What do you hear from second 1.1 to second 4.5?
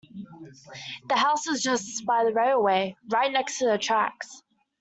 house was just by the railway, right next to the tracks